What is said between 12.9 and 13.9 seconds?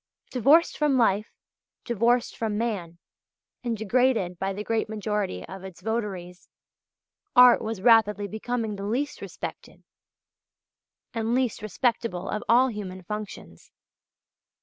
functions.